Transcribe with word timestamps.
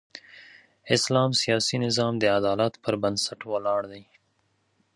اسلام 0.95 1.31
سیاسي 1.41 1.77
نظام 1.85 2.13
د 2.19 2.23
عدالت 2.37 2.73
پر 2.83 2.93
بنسټ 3.03 3.39
ولاړ 3.51 3.81
دی. 3.91 4.03